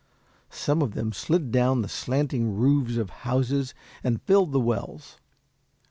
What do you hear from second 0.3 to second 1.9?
Some of them slid down the